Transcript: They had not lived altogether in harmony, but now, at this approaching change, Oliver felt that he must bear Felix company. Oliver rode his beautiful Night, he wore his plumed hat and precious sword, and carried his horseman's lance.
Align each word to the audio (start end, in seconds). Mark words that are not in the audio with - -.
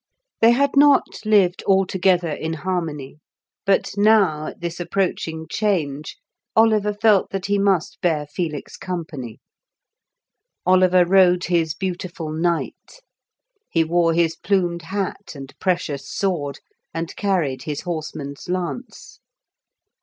They 0.39 0.49
had 0.49 0.75
not 0.75 1.23
lived 1.25 1.61
altogether 1.67 2.31
in 2.31 2.53
harmony, 2.53 3.19
but 3.67 3.91
now, 3.97 4.47
at 4.47 4.59
this 4.59 4.79
approaching 4.79 5.45
change, 5.47 6.17
Oliver 6.55 6.91
felt 6.91 7.29
that 7.29 7.45
he 7.45 7.59
must 7.59 8.01
bear 8.01 8.25
Felix 8.25 8.77
company. 8.77 9.37
Oliver 10.65 11.05
rode 11.05 11.43
his 11.43 11.75
beautiful 11.75 12.31
Night, 12.31 13.01
he 13.69 13.83
wore 13.83 14.15
his 14.15 14.35
plumed 14.35 14.81
hat 14.81 15.35
and 15.35 15.53
precious 15.59 16.09
sword, 16.11 16.57
and 16.95 17.15
carried 17.15 17.65
his 17.65 17.81
horseman's 17.81 18.49
lance. 18.49 19.19